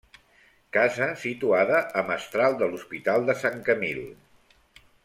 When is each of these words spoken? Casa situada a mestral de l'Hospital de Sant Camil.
Casa 0.77 1.09
situada 1.25 1.83
a 2.01 2.05
mestral 2.09 2.59
de 2.63 2.73
l'Hospital 2.73 3.31
de 3.31 3.39
Sant 3.45 3.65
Camil. 3.71 4.05